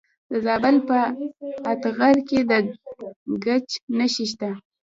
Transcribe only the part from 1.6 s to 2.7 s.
اتغر کې د